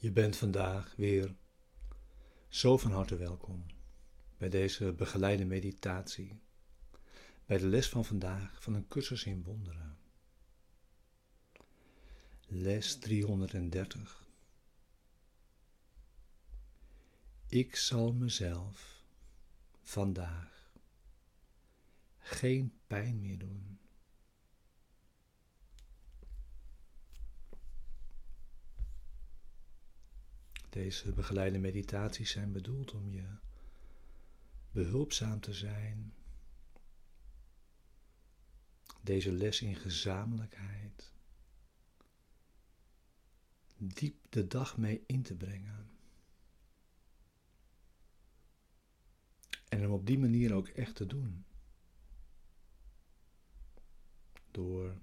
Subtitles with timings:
[0.00, 1.34] Je bent vandaag weer
[2.48, 3.66] zo van harte welkom
[4.36, 6.40] bij deze begeleide meditatie,
[7.46, 9.98] bij de les van vandaag van een cursus in wonderen.
[12.46, 14.26] Les 330.
[17.46, 19.04] Ik zal mezelf
[19.82, 20.72] vandaag
[22.18, 23.78] geen pijn meer doen.
[30.68, 33.26] Deze begeleide meditaties zijn bedoeld om je
[34.70, 36.14] behulpzaam te zijn.
[39.02, 41.12] Deze les in gezamenlijkheid
[43.78, 45.90] diep de dag mee in te brengen.
[49.68, 51.44] En hem op die manier ook echt te doen.
[54.50, 54.98] Door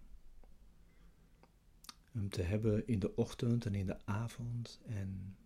[2.11, 5.38] hem te hebben in de ochtend en in de avond en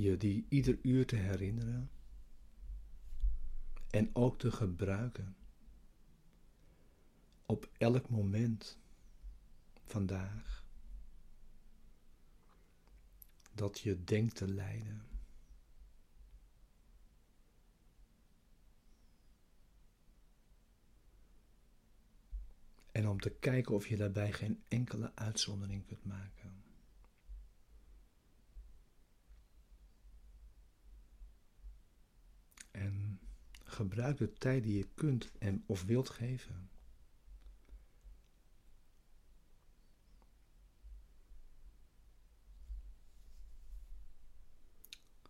[0.00, 1.90] je die ieder uur te herinneren
[3.90, 5.36] en ook te gebruiken
[7.46, 8.78] op elk moment
[9.84, 10.64] vandaag
[13.52, 15.04] dat je denkt te lijden.
[22.92, 26.49] En om te kijken of je daarbij geen enkele uitzondering kunt maken.
[32.70, 33.20] En
[33.64, 36.70] gebruik de tijd die je kunt en of wilt geven.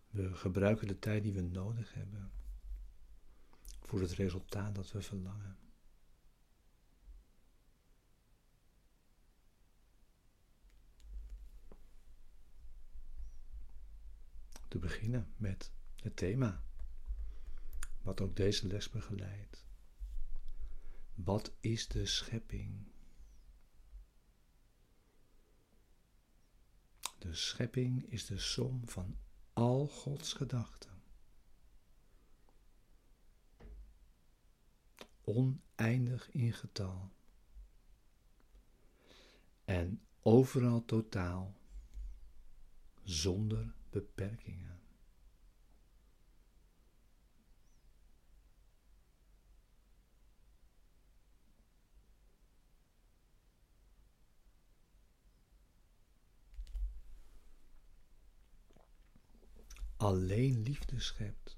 [0.09, 2.31] We gebruiken de tijd die we nodig hebben
[3.79, 5.57] voor het resultaat dat we verlangen.
[14.67, 16.63] Te beginnen met het thema
[18.01, 19.65] wat ook deze les begeleidt.
[21.13, 22.91] Wat is de schepping?
[27.17, 29.17] De schepping is de som van
[29.53, 31.03] al Gods gedachten.
[35.21, 37.11] Oneindig in getal.
[39.63, 41.57] En overal totaal,
[43.03, 44.80] zonder beperkingen.
[60.01, 61.57] Alleen liefde schept.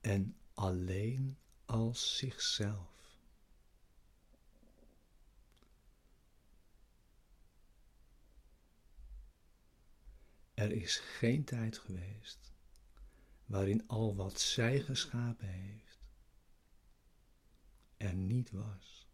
[0.00, 2.92] En alleen als zichzelf.
[10.54, 12.52] Er is geen tijd geweest
[13.46, 16.04] waarin al wat zij geschapen heeft
[17.96, 19.08] er niet was.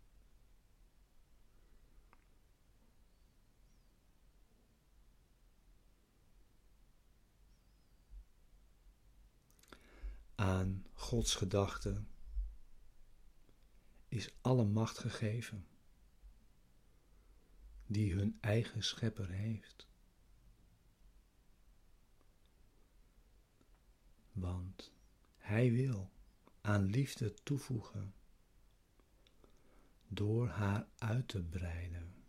[10.40, 12.08] Aan Gods gedachten
[14.08, 15.66] is alle macht gegeven
[17.86, 19.88] die hun eigen schepper heeft.
[24.32, 24.92] Want
[25.36, 26.10] Hij wil
[26.60, 28.14] aan liefde toevoegen
[30.08, 32.19] door haar uit te breiden.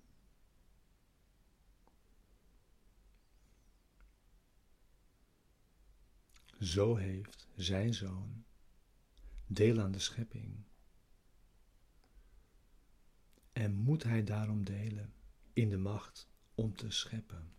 [6.61, 8.45] Zo heeft zijn zoon
[9.45, 10.63] deel aan de schepping.
[13.53, 15.13] En moet hij daarom delen
[15.53, 17.53] in de macht om te scheppen.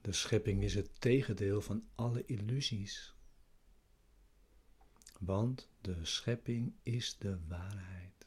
[0.00, 3.17] De schepping is het tegendeel van alle illusies
[5.18, 8.26] want de schepping is de waarheid.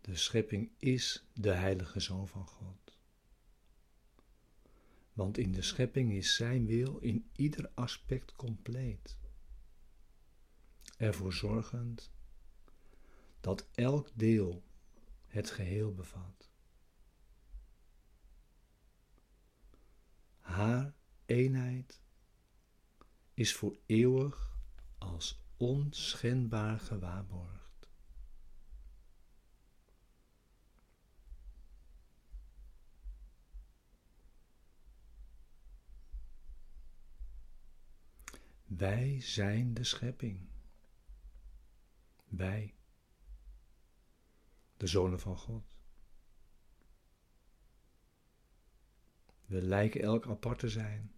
[0.00, 2.98] De schepping is de heilige Zoon van God.
[5.12, 9.16] Want in de schepping is Zijn wil in ieder aspect compleet.
[10.96, 12.10] Ervoor zorgend
[13.40, 14.62] dat elk deel
[15.26, 16.45] het geheel bevat.
[21.26, 22.00] eenheid
[23.34, 24.58] is voor eeuwig
[24.98, 27.66] als onschendbaar gewaarborgd.
[38.64, 40.48] Wij zijn de schepping.
[42.24, 42.74] Wij,
[44.76, 45.75] de zonen van God.
[49.46, 51.14] We lijken elk apart te zijn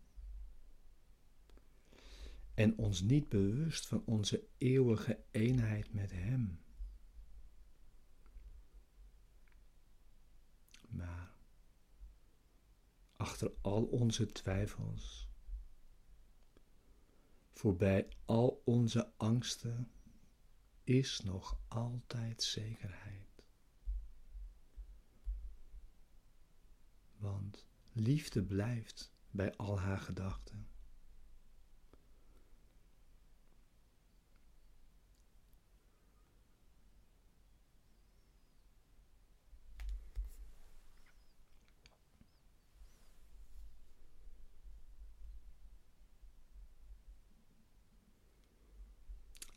[2.54, 6.60] en ons niet bewust van onze eeuwige eenheid met Hem.
[10.88, 11.32] Maar
[13.16, 15.28] achter al onze twijfels,
[17.52, 19.90] voorbij al onze angsten,
[20.84, 23.44] is nog altijd zekerheid.
[27.16, 27.67] Want
[27.98, 30.68] liefde blijft bij al haar gedachten.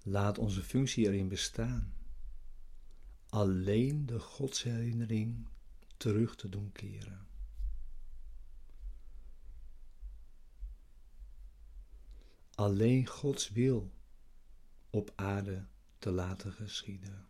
[0.04, 1.94] Laat onze functie erin bestaan.
[3.30, 5.48] Alleen de godsherinnering
[5.98, 7.31] terug te doen keren.
[12.62, 13.92] Alleen Gods wil
[14.90, 15.68] op aarde
[15.98, 17.28] te laten geschieden.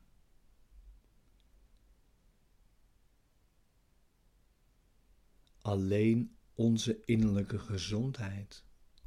[5.62, 8.64] Alleen onze innerlijke gezondheid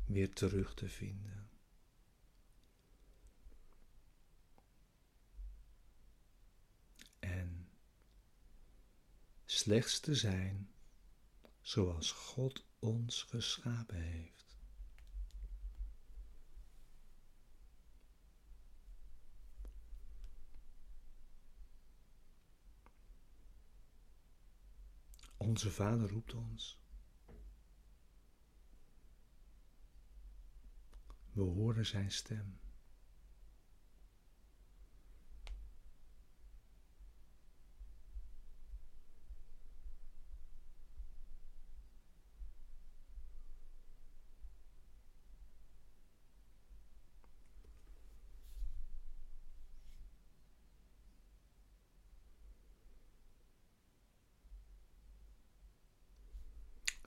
[0.06, 1.48] weer terug te vinden.
[9.44, 10.70] slechts te zijn
[11.60, 14.43] zoals God ons geschapen heeft.
[25.54, 26.80] Onze Vader roept ons.
[31.32, 32.58] We horen Zijn stem.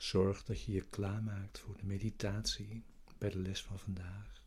[0.08, 2.84] Zorg dat je je klaarmaakt voor de meditatie
[3.18, 4.46] bij de les van vandaag.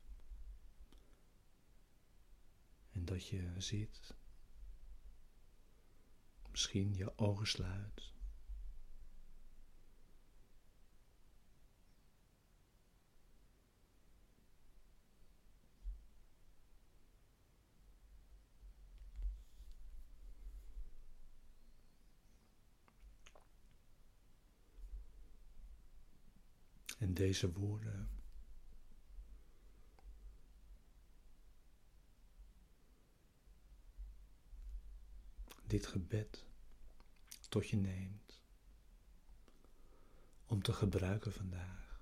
[2.90, 4.14] En dat je zit,
[6.50, 8.12] misschien je ogen sluit.
[27.00, 28.08] En deze woorden
[35.67, 36.46] dit gebed
[37.48, 38.43] tot je neemt
[40.46, 42.00] om te gebruiken vandaag.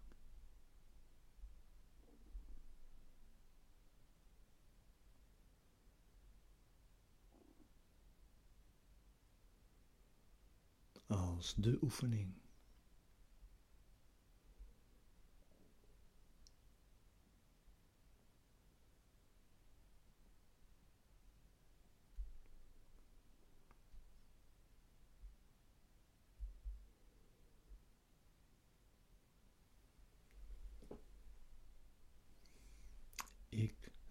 [11.06, 12.47] Als de oefening.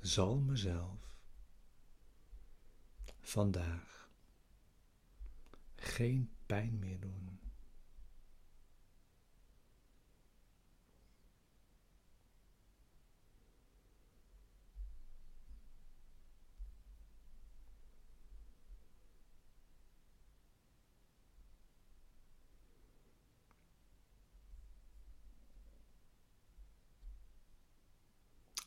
[0.08, 1.16] Zal mezelf
[3.22, 4.10] vandaag
[5.76, 7.40] geen pijn meer doen.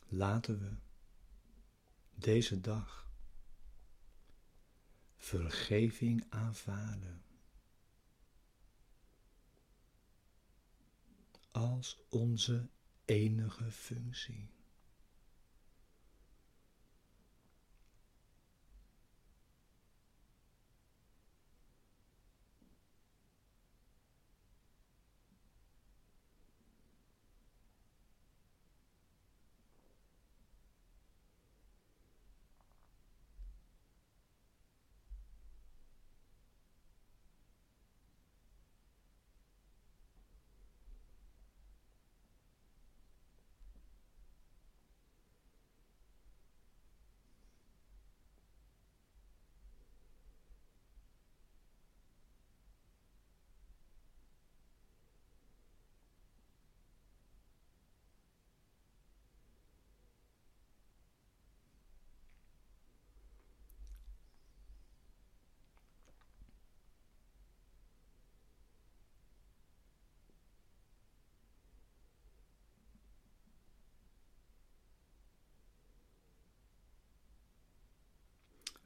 [0.09, 0.90] Laten we
[2.23, 3.11] deze dag
[5.17, 7.23] vergeving aanvaarden.
[11.51, 12.69] Als onze
[13.05, 14.51] enige functie.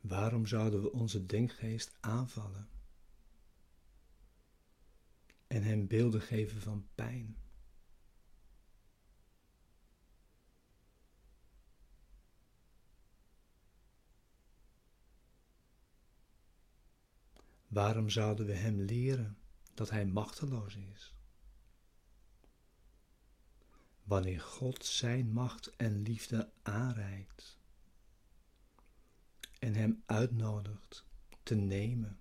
[0.04, 2.68] Waarom zouden we onze denkgeest aanvallen
[5.46, 7.37] en hem beelden geven van pijn?
[17.68, 19.38] Waarom zouden we hem leren
[19.75, 21.14] dat hij machteloos is?
[24.02, 27.62] Wanneer God zijn macht en liefde aanreikt
[29.64, 31.04] en hem uitnodigt
[31.42, 32.18] te nemen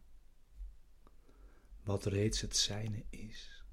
[1.83, 3.63] wat reeds het zijne is.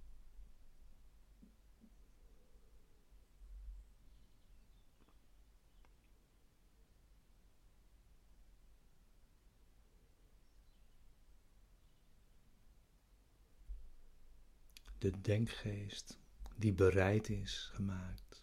[14.99, 16.19] De denkgeest
[16.57, 18.43] die bereid is gemaakt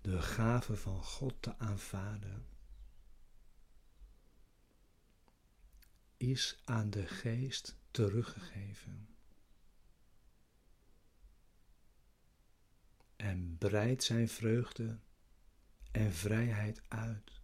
[0.00, 2.46] de gave van God te aanvaarden
[6.20, 9.08] is aan de geest teruggegeven.
[13.16, 14.98] En breidt zijn vreugde
[15.90, 17.40] en vrijheid uit.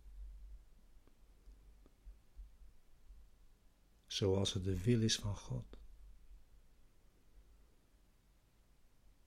[4.07, 5.79] Zoals het de wil is van God.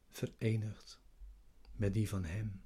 [0.10, 1.02] Verenigd
[1.72, 2.64] met die van Hem.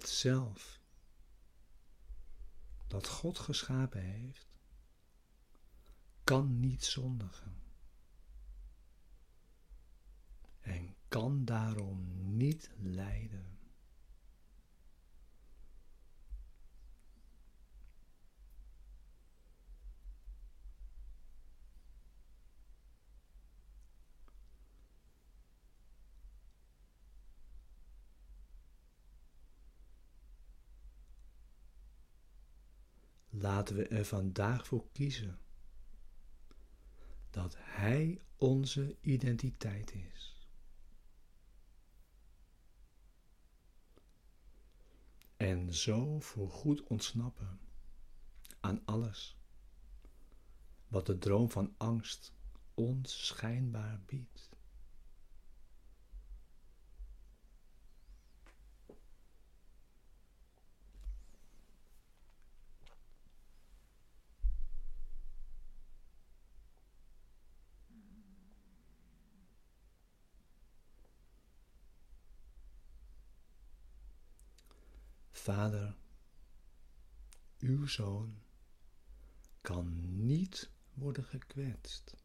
[0.00, 0.80] Het zelf
[2.86, 4.60] dat God geschapen heeft,
[6.24, 7.62] kan niet zondigen
[10.60, 13.59] en kan daarom niet lijden.
[33.40, 35.38] Laten we er vandaag voor kiezen
[37.30, 40.48] dat Hij onze identiteit is.
[45.36, 47.60] En zo voorgoed ontsnappen
[48.60, 49.36] aan alles
[50.88, 52.32] wat de droom van angst
[52.74, 54.49] ons schijnbaar biedt.
[75.50, 75.96] Vader,
[77.58, 78.42] uw zoon
[79.60, 82.16] kan niet worden gekwetst.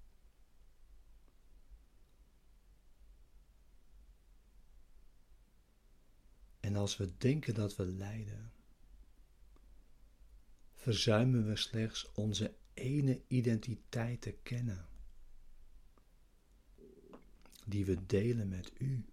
[6.59, 8.51] En als we denken dat we lijden,
[10.73, 14.87] verzuimen we slechts onze ene identiteit te kennen,
[17.65, 19.05] die we delen met u.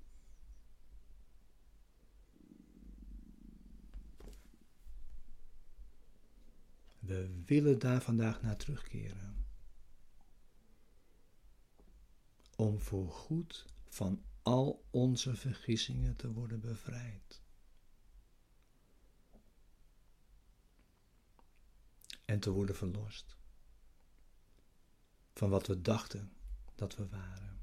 [7.03, 9.47] We willen daar vandaag naar terugkeren.
[12.57, 17.43] Om voorgoed van al onze vergissingen te worden bevrijd.
[22.25, 23.37] En te worden verlost
[25.35, 26.33] van wat we dachten
[26.75, 27.62] dat we waren.